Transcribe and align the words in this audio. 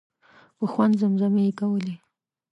په 0.57 0.65
خوند 0.71 0.93
زمزمې 1.01 1.43
یې 1.47 1.53
کولې. 1.59 1.95